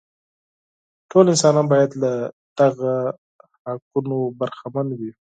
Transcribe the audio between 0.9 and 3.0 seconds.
ټول انسانان باید له دغو